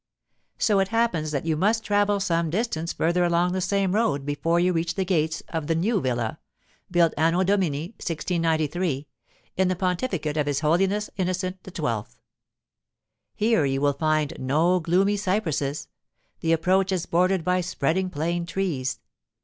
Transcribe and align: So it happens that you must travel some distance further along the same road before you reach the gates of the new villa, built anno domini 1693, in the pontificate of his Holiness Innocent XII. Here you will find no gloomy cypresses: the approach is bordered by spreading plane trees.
So 0.57 0.79
it 0.79 0.87
happens 0.87 1.29
that 1.29 1.45
you 1.45 1.55
must 1.55 1.83
travel 1.83 2.19
some 2.19 2.49
distance 2.49 2.91
further 2.91 3.23
along 3.23 3.51
the 3.53 3.61
same 3.61 3.93
road 3.93 4.25
before 4.25 4.59
you 4.59 4.73
reach 4.73 4.95
the 4.95 5.05
gates 5.05 5.43
of 5.49 5.67
the 5.67 5.75
new 5.75 6.01
villa, 6.01 6.39
built 6.89 7.13
anno 7.17 7.43
domini 7.43 7.89
1693, 7.97 9.05
in 9.57 9.67
the 9.67 9.75
pontificate 9.75 10.37
of 10.37 10.47
his 10.47 10.61
Holiness 10.61 11.11
Innocent 11.17 11.59
XII. 11.77 12.11
Here 13.35 13.63
you 13.63 13.79
will 13.79 13.93
find 13.93 14.33
no 14.39 14.79
gloomy 14.79 15.17
cypresses: 15.17 15.87
the 16.39 16.51
approach 16.51 16.91
is 16.91 17.05
bordered 17.05 17.43
by 17.43 17.61
spreading 17.61 18.09
plane 18.09 18.47
trees. 18.47 18.97